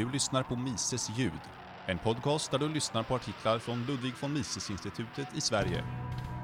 Du 0.00 0.10
lyssnar 0.10 0.42
på 0.42 0.56
Mises 0.56 1.10
ljud, 1.18 1.40
en 1.86 1.98
podcast 1.98 2.50
där 2.50 2.58
du 2.58 2.68
lyssnar 2.68 3.02
på 3.02 3.14
artiklar 3.14 3.58
från 3.58 3.86
Ludwig 3.86 4.14
von 4.20 4.32
Mises-institutet 4.32 5.28
i 5.36 5.40
Sverige. 5.40 5.84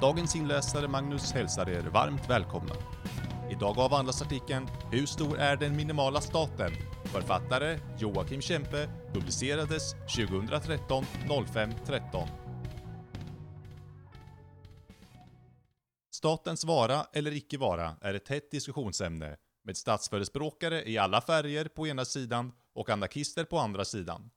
Dagens 0.01 0.37
inläsare 0.37 0.89
Magnus 0.89 1.33
hälsar 1.33 1.69
er 1.69 1.83
varmt 1.83 2.31
välkomna. 2.31 2.75
Idag 3.51 3.79
avhandlas 3.79 4.23
artikeln 4.23 4.69
“Hur 4.93 5.07
stor 5.07 5.39
är 5.39 5.57
den 5.57 5.77
minimala 5.77 6.21
staten?” 6.21 6.73
Författare 7.05 7.79
Joakim 7.99 8.41
Kempe 8.41 8.89
publicerades 9.13 9.93
2013 10.17 11.05
05 11.47 11.71
13. 11.87 12.29
Statens 16.15 16.65
vara 16.65 17.07
eller 17.13 17.33
icke 17.33 17.59
vara 17.59 17.97
är 18.01 18.15
ett 18.15 18.29
hett 18.29 18.51
diskussionsämne 18.51 19.37
med 19.65 19.77
statsförespråkare 19.77 20.89
i 20.89 20.99
alla 20.99 21.21
färger 21.21 21.65
på 21.65 21.87
ena 21.87 22.05
sidan 22.05 22.53
och 22.77 22.91
anarkister 22.91 23.45
på 23.45 23.59
andra 23.59 23.85
sidan. 23.85 24.31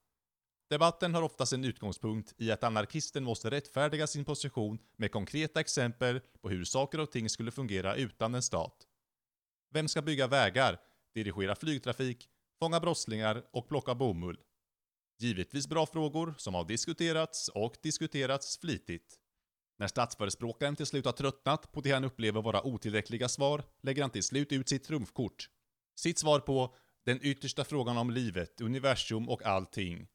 Debatten 0.70 1.16
har 1.16 1.22
ofta 1.22 1.46
sin 1.46 1.66
utgångspunkt 1.66 2.34
i 2.38 2.52
att 2.52 2.64
anarkisten 2.64 3.24
måste 3.24 3.50
rättfärdiga 3.52 4.08
sin 4.08 4.26
position 4.26 4.80
med 4.98 5.12
konkreta 5.12 5.60
exempel 5.60 6.22
på 6.42 6.50
hur 6.50 6.66
saker 6.66 7.00
och 7.00 7.12
ting 7.12 7.30
skulle 7.30 7.52
fungera 7.52 7.96
utan 7.96 8.36
en 8.36 8.42
stat. 8.42 8.88
Vem 9.72 9.88
ska 9.88 10.02
bygga 10.02 10.28
vägar, 10.28 10.80
dirigera 11.14 11.56
flygtrafik, 11.56 12.30
fånga 12.60 12.80
brottslingar 12.80 13.44
och 13.52 13.68
plocka 13.68 13.96
bomull? 13.96 14.40
Givetvis 15.20 15.68
bra 15.68 15.86
frågor 15.86 16.36
som 16.38 16.54
har 16.54 16.66
diskuterats 16.66 17.48
och 17.48 17.76
diskuterats 17.82 18.58
flitigt. 18.58 19.20
När 19.80 19.88
statsförespråkaren 19.88 20.76
till 20.76 20.86
slut 20.86 21.06
har 21.06 21.12
tröttnat 21.12 21.72
på 21.72 21.82
det 21.82 21.92
han 21.92 22.04
upplever 22.04 22.42
vara 22.42 22.64
otillräckliga 22.64 23.30
svar 23.30 23.64
lägger 23.82 24.02
han 24.02 24.12
till 24.12 24.24
slut 24.24 24.52
ut 24.52 24.70
sitt 24.70 24.84
trumfkort. 24.84 25.50
Sitt 25.96 26.20
svar 26.20 26.40
på 26.40 26.76
den 27.10 27.20
yttersta 27.22 27.64
frågan 27.64 27.98
om 27.98 28.10
livet, 28.10 28.62
universum 28.62 29.30
och 29.30 29.46
allting. 29.46 30.08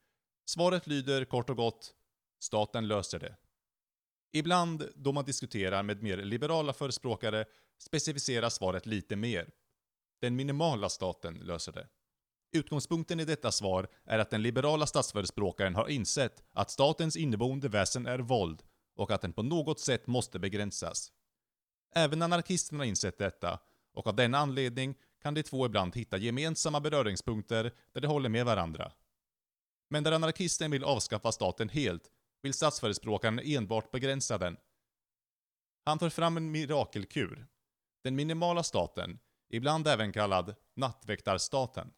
Svaret 0.46 0.86
lyder 0.86 1.24
kort 1.24 1.50
och 1.50 1.56
gott 1.56 1.94
Staten 2.38 2.88
löser 2.88 3.18
det. 3.18 3.36
Ibland, 4.32 4.88
då 4.94 5.12
man 5.12 5.24
diskuterar 5.24 5.82
med 5.82 6.02
mer 6.02 6.16
liberala 6.16 6.72
förespråkare, 6.72 7.44
specificeras 7.78 8.54
svaret 8.54 8.86
lite 8.86 9.16
mer. 9.16 9.50
Den 10.20 10.36
minimala 10.36 10.88
staten 10.88 11.34
löser 11.34 11.72
det. 11.72 11.88
Utgångspunkten 12.52 13.20
i 13.20 13.24
detta 13.24 13.52
svar 13.52 13.88
är 14.04 14.18
att 14.18 14.30
den 14.30 14.42
liberala 14.42 14.86
statsförespråkaren 14.86 15.74
har 15.74 15.88
insett 15.88 16.42
att 16.52 16.70
statens 16.70 17.16
inneboende 17.16 17.68
väsen 17.68 18.06
är 18.06 18.18
våld 18.18 18.62
och 18.96 19.10
att 19.10 19.22
den 19.22 19.32
på 19.32 19.42
något 19.42 19.80
sätt 19.80 20.06
måste 20.06 20.38
begränsas. 20.38 21.12
Även 21.94 22.22
anarkisterna 22.22 22.80
har 22.80 22.86
insett 22.86 23.18
detta, 23.18 23.58
och 23.94 24.06
av 24.06 24.16
denna 24.16 24.38
anledning 24.38 24.94
kan 25.24 25.34
de 25.34 25.42
två 25.42 25.66
ibland 25.66 25.96
hitta 25.96 26.16
gemensamma 26.16 26.80
beröringspunkter 26.80 27.72
där 27.92 28.00
de 28.00 28.06
håller 28.06 28.28
med 28.28 28.44
varandra. 28.44 28.92
Men 29.90 30.04
där 30.04 30.12
anarkisten 30.12 30.70
vill 30.70 30.84
avskaffa 30.84 31.32
staten 31.32 31.68
helt, 31.68 32.10
vill 32.42 32.54
statsförespråkaren 32.54 33.40
enbart 33.44 33.90
begränsa 33.90 34.38
den. 34.38 34.56
Han 35.84 35.98
för 35.98 36.10
fram 36.10 36.36
en 36.36 36.50
mirakelkur. 36.50 37.46
Den 38.02 38.16
minimala 38.16 38.62
staten, 38.62 39.18
ibland 39.48 39.88
även 39.88 40.12
kallad 40.12 40.54
nattväktarstaten. 40.76 41.92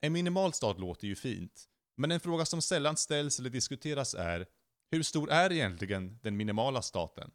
En 0.00 0.12
minimal 0.12 0.52
stat 0.52 0.78
låter 0.78 1.06
ju 1.06 1.16
fint, 1.16 1.68
men 1.96 2.10
en 2.10 2.20
fråga 2.20 2.44
som 2.44 2.62
sällan 2.62 2.96
ställs 2.96 3.38
eller 3.38 3.50
diskuteras 3.50 4.14
är 4.14 4.46
hur 4.90 5.02
stor 5.02 5.30
är 5.30 5.52
egentligen 5.52 6.18
den 6.22 6.36
minimala 6.36 6.82
staten? 6.82 7.30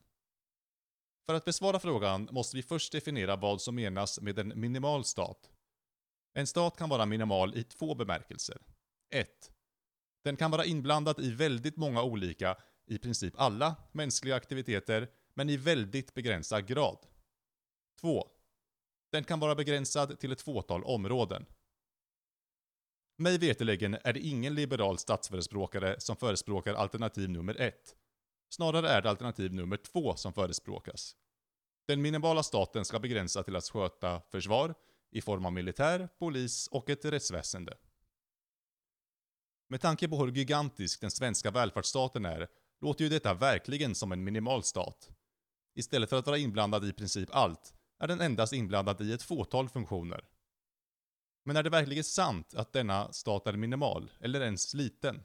För 1.30 1.34
att 1.34 1.46
besvara 1.46 1.80
frågan 1.80 2.30
måste 2.32 2.58
vi 2.58 2.64
först 2.64 2.92
definiera 2.92 3.36
vad 3.36 3.62
som 3.62 3.76
menas 3.76 4.22
med 4.22 4.40
en 4.40 4.60
minimal 4.60 5.06
stat. 5.06 5.52
En 6.34 6.48
stat 6.48 6.78
kan 6.78 6.90
vara 6.90 7.06
minimal 7.06 7.56
i 7.56 7.64
två 7.64 7.96
bemärkelser. 7.96 8.58
1. 9.10 9.52
Den 10.24 10.38
kan 10.38 10.52
vara 10.52 10.66
inblandad 10.66 11.20
i 11.20 11.32
väldigt 11.32 11.78
många 11.78 12.04
olika, 12.04 12.58
i 12.86 12.98
princip 12.98 13.34
alla, 13.38 13.76
mänskliga 13.92 14.36
aktiviteter, 14.36 15.10
men 15.34 15.50
i 15.50 15.58
väldigt 15.58 16.14
begränsad 16.14 16.68
grad. 16.68 16.98
2. 18.02 18.28
Den 19.12 19.23
kan 19.23 19.39
vara 19.39 19.56
begränsad 19.56 20.20
till 20.20 20.32
ett 20.32 20.42
fåtal 20.42 20.84
områden. 20.84 21.45
Mig 23.18 23.38
veterligen 23.38 23.98
är 24.04 24.14
det 24.14 24.20
ingen 24.20 24.56
liberal 24.56 24.98
statsförespråkare 24.98 26.00
som 26.00 26.16
förespråkar 26.16 26.73
alternativ 26.73 27.30
nummer 27.30 27.62
ett. 27.62 27.95
Snarare 28.49 28.89
är 28.89 29.02
det 29.02 29.10
alternativ 29.10 29.54
nummer 29.54 29.77
två 29.77 30.15
som 30.15 30.33
förespråkas. 30.33 31.15
Den 31.87 32.02
minimala 32.02 32.43
staten 32.43 32.86
ska 32.86 32.99
begränsa 32.99 33.43
till 33.43 33.55
att 33.55 33.70
sköta 33.70 34.21
försvar 34.21 34.76
i 35.11 35.21
form 35.21 35.45
av 35.45 35.54
militär, 35.54 36.10
polis 36.20 36.67
och 36.67 36.89
ett 36.89 37.05
rättsväsende. 37.05 37.77
Med 39.70 39.82
tanke 39.82 40.08
på 40.08 40.17
hur 40.17 40.32
gigantisk 40.32 41.02
den 41.02 41.11
svenska 41.11 41.52
välfärdsstaten 41.52 42.26
är, 42.26 42.48
låter 42.82 43.04
ju 43.04 43.09
detta 43.09 43.33
verkligen 43.33 43.95
som 43.95 44.11
en 44.11 44.23
minimal 44.23 44.64
stat. 44.64 45.09
Istället 45.76 46.09
för 46.09 46.20
att 46.20 46.27
vara 46.27 46.38
inblandad 46.38 46.86
i 46.86 46.93
princip 46.93 47.30
allt, 47.32 47.73
är 47.99 48.08
den 48.08 48.21
endast 48.21 48.54
inblandad 48.54 49.02
i 49.02 49.14
ett 49.14 49.23
fåtal 49.23 49.70
funktioner. 49.70 50.26
Men 51.45 51.55
är 51.55 51.64
det 51.64 51.70
verkligen 51.70 52.04
sant 52.04 52.54
att 52.54 52.73
denna 52.73 53.14
stat 53.14 53.48
är 53.48 53.54
minimal, 53.54 54.11
eller 54.20 54.42
ens 54.42 54.73
liten? 54.73 55.23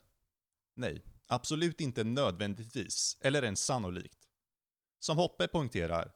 Nej, 0.76 1.02
absolut 1.26 1.80
inte 1.80 2.04
nödvändigtvis, 2.04 3.16
eller 3.20 3.42
ens 3.44 3.64
sannolikt. 3.64 4.18
Som 4.98 5.16
Hoppe 5.16 5.48
poängterar, 5.48 6.12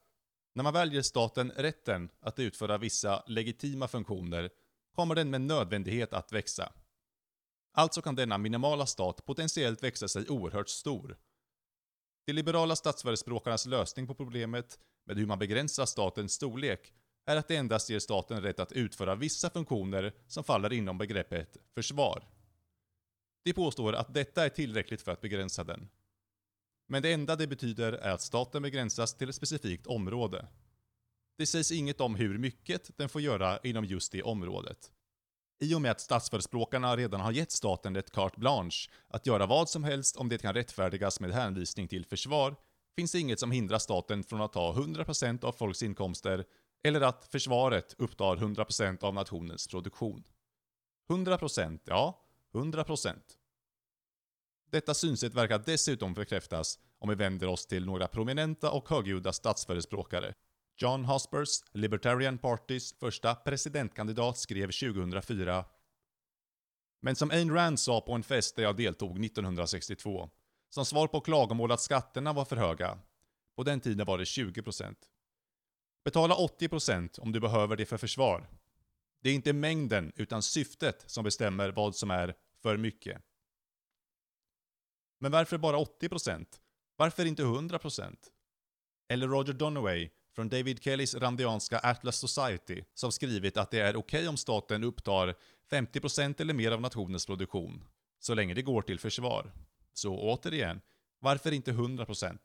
när 0.55 0.63
man 0.63 0.73
väljer 0.73 1.03
staten 1.03 1.51
rätten 1.51 2.11
att 2.21 2.39
utföra 2.39 2.79
vissa 2.79 3.23
legitima 3.27 3.89
funktioner 3.89 4.51
kommer 4.95 5.15
den 5.15 5.31
med 5.31 5.41
nödvändighet 5.41 6.13
att 6.13 6.33
växa. 6.33 6.73
Alltså 7.73 8.03
kan 8.03 8.15
denna 8.15 8.39
minimala 8.39 8.87
stat 8.87 9.27
potentiellt 9.27 9.83
växa 9.83 10.09
sig 10.09 10.29
oerhört 10.29 10.69
stor. 10.69 11.19
De 12.27 12.33
liberala 12.33 12.77
statsförespråkarnas 12.77 13.67
lösning 13.67 14.07
på 14.07 14.15
problemet 14.15 14.79
med 15.07 15.17
hur 15.17 15.27
man 15.27 15.39
begränsar 15.39 15.87
statens 15.87 16.33
storlek 16.33 16.93
är 17.27 17.37
att 17.37 17.49
det 17.49 17.57
endast 17.57 17.91
ger 17.91 17.99
staten 17.99 18.43
rätt 18.43 18.61
att 18.61 18.73
utföra 18.73 19.15
vissa 19.15 19.51
funktioner 19.51 20.15
som 20.27 20.45
faller 20.45 20.73
inom 20.73 20.99
begreppet 20.99 21.57
försvar. 21.75 22.25
De 23.49 23.55
påstår 23.55 23.93
att 23.93 24.15
detta 24.15 24.45
är 24.45 24.49
tillräckligt 24.49 25.03
för 25.03 25.13
att 25.13 25.21
begränsa 25.21 25.65
den. 25.65 25.89
Men 26.87 27.03
det 27.03 27.13
enda 27.13 27.37
det 27.37 27.47
betyder 27.47 27.93
är 27.93 28.11
att 28.11 28.23
staten 28.23 28.63
begränsas 28.63 29.15
till 29.15 29.29
ett 29.29 29.35
specifikt 29.35 29.87
område. 29.87 30.47
Det 31.39 31.47
sägs 31.47 31.73
inget 31.73 32.01
om 32.01 32.15
hur 32.15 32.39
mycket 32.39 32.91
den 32.97 33.09
får 33.09 33.21
göra 33.21 33.59
inom 33.63 33.85
just 33.85 34.13
det 34.13 34.23
området. 34.23 34.91
I 35.61 35.75
och 35.75 35.83
med 35.83 35.91
att 35.91 36.01
statsförespråkarna 36.01 36.97
redan 36.97 37.21
har 37.21 37.33
gett 37.33 37.51
staten 37.53 37.97
ett 37.97 38.11
carte 38.11 38.41
blanche 38.41 38.91
att 39.09 39.27
göra 39.27 39.47
vad 39.47 39.69
som 39.69 39.85
helst 39.85 40.17
om 40.17 40.29
det 40.29 40.39
kan 40.39 40.55
rättfärdigas 40.55 41.21
med 41.21 41.31
hänvisning 41.31 41.89
till 41.89 42.07
försvar, 42.07 42.57
finns 42.97 43.13
det 43.13 43.21
inget 43.21 43.41
som 43.41 43.51
hindrar 43.51 43.79
staten 43.79 44.25
från 44.25 44.41
att 44.41 44.53
ta 44.53 44.73
100% 44.73 45.45
av 45.45 45.53
folks 45.53 45.83
inkomster 45.83 46.45
eller 46.85 47.01
att 47.01 47.29
försvaret 47.33 47.95
upptar 47.99 48.37
100% 48.37 49.05
av 49.05 49.15
nationens 49.15 49.69
produktion. 49.69 50.25
100% 51.09 51.81
ja, 51.85 52.25
100%. 52.53 53.38
Detta 54.71 54.95
synsätt 54.95 55.35
verkar 55.35 55.63
dessutom 55.67 56.15
bekräftas 56.15 56.79
om 56.99 57.09
vi 57.09 57.15
vänder 57.15 57.47
oss 57.47 57.67
till 57.67 57.87
några 57.87 58.09
prominenta 58.09 58.71
och 58.71 58.89
högljudda 58.89 59.33
statsförespråkare. 59.33 60.35
John 60.77 61.05
Hospers, 61.05 61.49
Libertarian 61.73 62.39
Partys 62.39 62.95
första 62.99 63.35
presidentkandidat, 63.35 64.39
skrev 64.39 64.67
2004 64.67 65.65
men 67.01 67.17
som 67.17 67.31
Ayn 67.31 67.55
Rand 67.55 67.81
sa 67.81 68.01
på 68.01 68.13
en 68.13 68.23
fest 68.23 68.57
där 68.57 68.63
jag 68.63 68.77
deltog 68.77 69.25
1962, 69.25 70.31
som 70.71 70.85
svar 70.85 71.07
på 71.07 71.21
klagomål 71.21 71.73
att 71.73 71.81
skatterna 71.81 72.33
var 72.33 72.45
för 72.45 72.57
höga, 72.57 72.99
på 73.57 73.63
den 73.63 73.81
tiden 73.81 74.07
var 74.07 74.19
det 74.19 74.25
20%. 74.25 74.95
Betala 76.05 76.35
80% 76.35 77.21
om 77.21 77.33
du 77.33 77.41
behöver 77.41 77.77
det 77.77 77.87
för 77.87 77.97
försvar. 77.97 78.49
Det 79.23 79.31
är 79.31 79.35
inte 79.35 79.53
mängden, 79.53 80.13
utan 80.17 80.43
syftet 80.43 81.05
som 81.07 81.25
bestämmer 81.25 81.71
vad 81.71 81.97
som 81.97 82.11
är 82.11 82.35
för 82.63 82.77
mycket. 82.77 83.23
Men 85.19 85.33
varför 85.33 85.59
bara 85.59 85.77
80%? 85.77 86.47
Varför 86.97 87.25
inte 87.25 87.43
100%? 87.43 88.17
Eller 89.09 89.29
Roger 89.29 89.53
Donaway 89.53 90.11
från 90.35 90.49
David 90.49 90.83
Kellys 90.83 91.15
randianska 91.15 91.79
Atlas 91.79 92.17
Society 92.17 92.83
som 92.95 93.13
skrivit 93.13 93.57
att 93.57 93.71
det 93.71 93.81
är 93.81 93.97
okej 93.97 94.19
okay 94.19 94.29
om 94.29 94.37
staten 94.37 94.85
upptar 94.85 95.35
50% 95.71 96.41
eller 96.41 96.55
mer 96.55 96.71
av 96.71 96.81
nationens 96.81 97.27
produktion, 97.27 97.85
så 98.19 98.35
länge 98.35 98.55
det 98.55 98.63
går 98.63 98.83
till 98.83 98.99
försvar. 98.99 99.53
Så 99.93 100.19
återigen, 100.19 100.81
varför 101.21 101.53
inte 101.53 101.73
100%? 101.73 102.39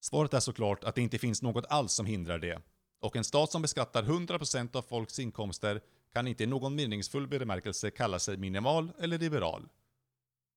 Svaret 0.00 0.34
är 0.34 0.40
såklart 0.40 0.84
att 0.84 0.94
det 0.94 1.02
inte 1.02 1.18
finns 1.18 1.42
något 1.42 1.66
alls 1.66 1.92
som 1.92 2.06
hindrar 2.06 2.38
det. 2.38 2.62
Och 3.00 3.16
en 3.16 3.24
stat 3.24 3.50
som 3.50 3.62
beskattar 3.62 4.02
100% 4.02 4.76
av 4.76 4.82
folks 4.82 5.18
inkomster 5.18 5.80
kan 6.12 6.26
inte 6.26 6.44
i 6.44 6.46
någon 6.46 6.74
meningsfull 6.74 7.26
bemärkelse 7.26 7.90
kalla 7.90 8.18
sig 8.18 8.36
minimal 8.36 8.92
eller 8.98 9.18
liberal. 9.18 9.68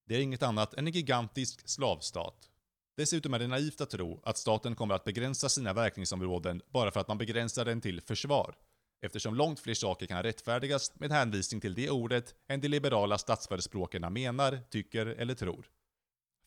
Det 0.05 0.15
är 0.15 0.19
inget 0.21 0.44
annat 0.44 0.73
än 0.73 0.88
en 0.88 0.94
gigantisk 0.94 1.69
slavstat. 1.69 2.50
Dessutom 2.97 3.33
är 3.33 3.39
det 3.39 3.47
naivt 3.47 3.81
att 3.81 3.89
tro 3.89 4.21
att 4.23 4.38
staten 4.38 4.75
kommer 4.75 4.95
att 4.95 5.03
begränsa 5.03 5.50
sina 5.50 5.73
verkningsområden 5.73 6.61
bara 6.69 6.91
för 6.91 7.00
att 7.00 7.07
man 7.07 7.17
begränsar 7.17 7.65
den 7.65 7.81
till 7.81 8.01
försvar. 8.01 8.55
eftersom 9.01 9.35
långt 9.35 9.59
fler 9.59 9.73
saker 9.73 10.05
kan 10.05 10.23
rättfärdigas 10.23 11.00
med 11.00 11.11
hänvisning 11.11 11.61
till 11.61 11.73
det 11.73 11.89
ordet 11.89 12.35
än 12.47 12.61
de 12.61 12.67
liberala 12.67 13.17
statsförespråkarna 13.17 14.09
menar, 14.09 14.59
tycker 14.69 15.05
eller 15.05 15.35
tror. 15.35 15.69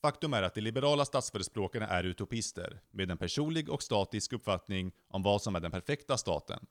Faktum 0.02 0.34
är 0.34 0.42
att 0.42 0.54
de 0.54 0.60
liberala 0.60 1.04
statsförespråkarna 1.04 1.86
är 1.86 2.04
utopister, 2.04 2.80
med 2.90 3.10
en 3.10 3.18
personlig 3.18 3.70
och 3.70 3.82
statisk 3.82 4.32
uppfattning 4.32 4.92
om 5.08 5.22
vad 5.22 5.42
som 5.42 5.56
är 5.56 5.60
den 5.60 5.70
perfekta 5.70 6.18
staten. 6.18 6.66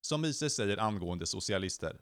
Som 0.00 0.20
Mises 0.20 0.56
säger 0.56 0.78
angående 0.78 1.26
socialister. 1.26 2.00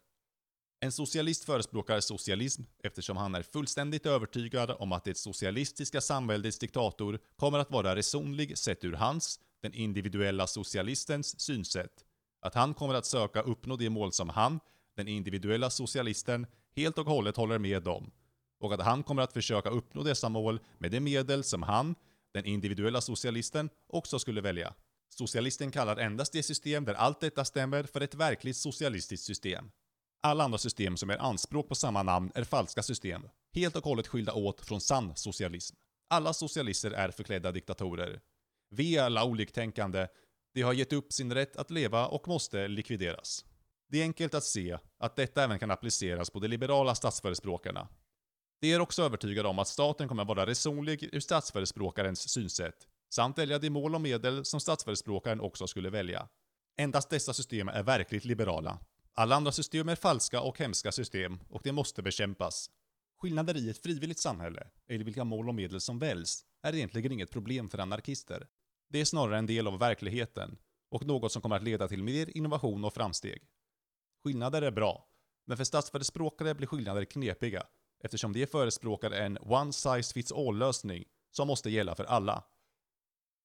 En 0.81 0.93
socialist 0.93 1.44
förespråkar 1.44 2.00
socialism 2.00 2.62
eftersom 2.82 3.17
han 3.17 3.34
är 3.34 3.43
fullständigt 3.43 4.06
övertygad 4.06 4.70
om 4.70 4.93
att 4.93 5.05
det 5.05 5.17
socialistiska 5.17 6.00
samväldets 6.00 6.58
diktator 6.58 7.19
kommer 7.37 7.58
att 7.58 7.70
vara 7.70 7.96
resonlig 7.96 8.58
sett 8.58 8.84
ur 8.84 8.93
hans, 8.93 9.40
den 9.62 9.75
individuella 9.75 10.46
socialistens, 10.46 11.40
synsätt. 11.40 12.05
Att 12.40 12.55
han 12.55 12.75
kommer 12.75 12.94
att 12.94 13.06
söka 13.06 13.43
uppnå 13.43 13.76
de 13.76 13.90
mål 13.90 14.12
som 14.12 14.28
han, 14.28 14.61
den 14.96 15.08
individuella 15.08 15.70
socialisten, 15.70 16.46
helt 16.76 16.99
och 16.99 17.06
hållet 17.06 17.37
håller 17.37 17.58
med 17.58 17.88
om. 17.88 18.11
Och 18.61 18.75
att 18.75 18.82
han 18.82 19.02
kommer 19.02 19.23
att 19.23 19.32
försöka 19.32 19.70
uppnå 19.70 20.02
dessa 20.02 20.28
mål 20.28 20.61
med 20.78 20.90
de 20.90 21.00
medel 21.00 21.44
som 21.44 21.62
han, 21.62 21.94
den 22.32 22.44
individuella 22.44 23.00
socialisten, 23.00 23.70
också 23.87 24.19
skulle 24.19 24.40
välja. 24.40 24.75
Socialisten 25.08 25.70
kallar 25.70 25.96
endast 25.96 26.32
det 26.32 26.43
system 26.43 26.84
där 26.84 26.94
allt 26.94 27.20
detta 27.20 27.44
stämmer 27.44 27.82
för 27.82 28.00
ett 28.00 28.14
verkligt 28.14 28.56
socialistiskt 28.56 29.26
system. 29.26 29.70
Alla 30.26 30.44
andra 30.44 30.58
system 30.58 30.96
som 30.96 31.11
gör 31.11 31.19
anspråk 31.19 31.69
på 31.69 31.75
samma 31.75 32.02
namn 32.02 32.32
är 32.34 32.44
falska 32.44 32.82
system, 32.82 33.28
helt 33.55 33.76
och 33.76 33.84
hållet 33.84 34.06
skilda 34.06 34.32
åt 34.32 34.61
från 34.61 34.81
sann 34.81 35.17
socialism. 35.17 35.76
Alla 36.11 36.32
socialister 36.32 36.90
är 36.90 37.11
förklädda 37.11 37.52
diktatorer. 37.52 38.20
Vi 38.70 38.96
är 38.96 39.02
alla 39.02 39.25
oliktänkande, 39.25 40.06
de 40.55 40.62
har 40.62 40.73
gett 40.73 40.93
upp 40.93 41.12
sin 41.12 41.34
rätt 41.34 41.56
att 41.56 41.70
leva 41.70 42.06
och 42.06 42.28
måste 42.28 42.69
likvideras. 42.69 43.44
Det 43.88 43.99
är 43.99 44.02
enkelt 44.02 44.34
att 44.34 44.44
se 44.44 44.78
att 44.99 45.17
detta 45.17 45.44
även 45.44 45.58
kan 45.58 45.70
appliceras 45.70 46.31
på 46.31 46.38
de 46.38 46.49
liberala 46.49 46.94
statsförespråkarna. 46.94 47.88
De 48.61 48.73
är 48.73 48.81
också 48.81 49.02
övertygade 49.02 49.49
om 49.49 49.58
att 49.58 49.69
staten 49.69 50.08
kommer 50.08 50.25
vara 50.25 50.46
resonlig 50.46 51.08
ur 51.12 51.20
statsförespråkarens 51.20 52.28
synsätt, 52.28 52.87
samt 53.11 53.38
välja 53.38 53.58
de 53.58 53.70
mål 53.70 53.94
och 53.94 54.00
medel 54.00 54.44
som 54.44 54.61
statsförespråkaren 54.61 55.40
också 55.40 55.67
skulle 55.67 55.90
välja. 55.90 56.28
Endast 56.78 57.11
dessa 57.11 57.32
system 57.32 57.69
är 57.69 57.82
verkligt 57.82 58.25
liberala. 58.25 58.78
Alla 59.18 59.36
andra 59.36 59.52
system 59.52 59.88
är 59.88 59.96
falska 59.96 60.40
och 60.40 60.58
hemska 60.58 60.92
system 60.92 61.40
och 61.48 61.60
de 61.64 61.72
måste 61.72 62.02
bekämpas. 62.02 62.70
Skillnader 63.22 63.56
i 63.56 63.70
ett 63.70 63.82
frivilligt 63.82 64.18
samhälle, 64.18 64.66
eller 64.88 65.04
vilka 65.04 65.24
mål 65.24 65.48
och 65.48 65.54
medel 65.54 65.80
som 65.80 65.98
väljs, 65.98 66.44
är 66.62 66.74
egentligen 66.74 67.12
inget 67.12 67.30
problem 67.30 67.68
för 67.68 67.78
anarkister. 67.78 68.48
Det 68.88 69.00
är 69.00 69.04
snarare 69.04 69.38
en 69.38 69.46
del 69.46 69.66
av 69.66 69.78
verkligheten 69.78 70.58
och 70.90 71.06
något 71.06 71.32
som 71.32 71.42
kommer 71.42 71.56
att 71.56 71.62
leda 71.62 71.88
till 71.88 72.02
mer 72.02 72.36
innovation 72.36 72.84
och 72.84 72.94
framsteg. 72.94 73.42
Skillnader 74.24 74.62
är 74.62 74.70
bra, 74.70 75.08
men 75.46 75.56
för 75.56 75.64
statsförespråkare 75.64 76.54
blir 76.54 76.66
skillnader 76.66 77.04
knepiga 77.04 77.62
eftersom 78.04 78.32
de 78.32 78.46
förespråkar 78.46 79.10
en 79.10 79.38
one 79.40 79.72
size 79.72 80.14
fits 80.14 80.32
all-lösning 80.32 81.04
som 81.30 81.48
måste 81.48 81.70
gälla 81.70 81.94
för 81.94 82.04
alla. 82.04 82.44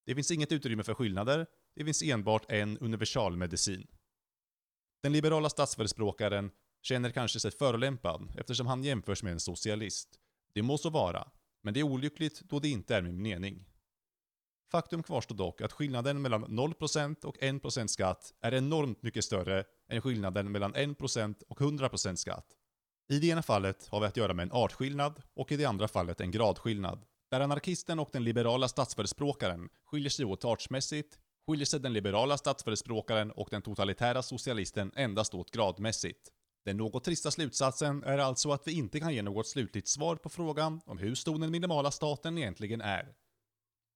Det 0.06 0.16
finns 0.16 0.32
inget 0.32 0.52
utrymme 0.52 0.84
för 0.84 0.94
skillnader, 0.94 1.48
det 1.76 1.86
finns 1.86 2.04
enbart 2.04 2.52
en 2.52 2.78
universalmedicin. 2.78 3.88
Den 5.04 5.14
liberala 5.14 5.50
statsförespråkaren 5.50 6.52
känner 6.82 7.12
kanske 7.12 7.40
sig 7.40 7.52
förolämpad 7.52 8.34
eftersom 8.38 8.68
han 8.68 8.84
jämförs 8.84 9.24
med 9.24 9.34
en 9.34 9.40
socialist. 9.40 10.10
Det 10.54 10.62
må 10.62 10.78
så 10.78 10.90
vara, 10.90 11.28
men 11.64 11.74
det 11.74 11.80
är 11.80 11.84
olyckligt 11.84 12.42
då 12.42 12.60
det 12.60 12.70
inte 12.70 12.96
är 12.96 13.02
min 13.02 13.22
mening. 13.22 13.66
Faktum 14.72 15.04
kvarstår 15.04 15.36
dock 15.36 15.62
att 15.62 15.72
skillnaden 15.72 16.22
mellan 16.22 16.46
0% 16.46 17.26
och 17.26 17.38
1% 17.38 17.88
skatt 17.88 18.34
är 18.42 18.54
enormt 18.54 19.04
mycket 19.04 19.26
större 19.26 19.64
än 19.90 20.02
skillnaden 20.02 20.52
mellan 20.52 20.76
1% 20.76 21.44
och 21.50 21.60
100% 21.60 22.16
skatt. 22.16 22.46
I 23.10 23.20
det 23.20 23.28
ena 23.28 23.42
fallet 23.42 23.88
har 23.88 24.00
vi 24.00 24.06
att 24.06 24.18
göra 24.18 24.34
med 24.34 24.44
en 24.44 24.52
artskillnad 24.52 25.22
och 25.34 25.52
i 25.52 25.58
det 25.58 25.66
andra 25.66 25.88
fallet 25.88 26.22
en 26.22 26.32
gradskillnad. 26.32 27.06
Där 27.32 27.42
anarkisten 27.42 28.00
och 28.00 28.10
den 28.12 28.24
liberala 28.24 28.68
statsförespråkaren 28.68 29.70
skiljer 29.86 30.10
sig 30.10 30.26
åt 30.26 30.46
artsmässigt 30.46 31.20
skiljer 31.52 31.66
sig 31.66 31.80
den 31.80 31.94
liberala 31.94 32.38
statsförespråkaren 32.38 33.32
och 33.32 33.48
den 33.52 33.62
totalitära 33.62 34.22
socialisten 34.22 34.92
endast 34.96 35.34
åt 35.34 35.52
gradmässigt. 35.52 36.30
Den 36.66 36.78
något 36.78 37.04
trista 37.04 37.32
slutsatsen 37.32 38.04
är 38.04 38.18
alltså 38.18 38.52
att 38.52 38.68
vi 38.68 38.72
inte 38.72 39.00
kan 39.00 39.14
ge 39.14 39.22
något 39.22 39.48
slutligt 39.48 39.88
svar 39.88 40.16
på 40.16 40.30
frågan 40.30 40.82
om 40.86 40.98
hur 40.98 41.16
stor 41.16 41.40
den 41.40 41.52
minimala 41.52 41.92
staten 41.92 42.38
egentligen 42.38 42.82
är. 42.82 43.08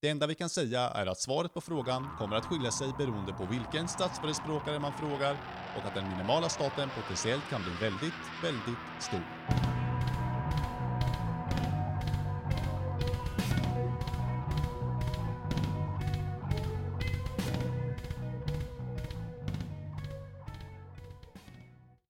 Det 0.01 0.09
enda 0.09 0.27
vi 0.27 0.35
kan 0.35 0.49
säga 0.49 0.81
är 0.81 1.05
att 1.05 1.19
svaret 1.19 1.53
på 1.53 1.61
frågan 1.61 2.07
kommer 2.17 2.35
att 2.35 2.45
skilja 2.45 2.71
sig 2.71 2.87
beroende 2.97 3.33
på 3.33 3.45
vilken 3.45 3.87
statsförespråkare 3.87 4.79
man 4.79 4.93
frågar 4.93 5.37
och 5.77 5.85
att 5.85 5.95
den 5.95 6.09
minimala 6.09 6.49
staten 6.49 6.89
potentiellt 6.89 7.49
kan 7.49 7.61
bli 7.61 7.71
väldigt, 7.81 8.23
väldigt 8.43 9.03
stor. 9.03 9.74